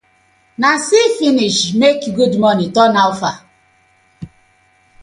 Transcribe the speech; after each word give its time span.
Na 0.61 0.71
see 0.77 1.15
finish 1.19 1.75
make 1.81 2.03
“good 2.17 2.33
morning” 2.43 2.71
turn 2.75 2.93
“how 2.99 3.11
far”: 3.19 3.35